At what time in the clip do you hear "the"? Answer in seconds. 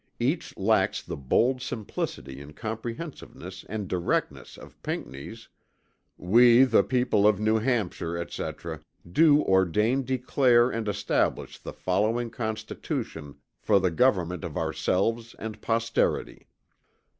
1.03-1.15, 6.63-6.81, 11.59-11.71, 13.79-13.91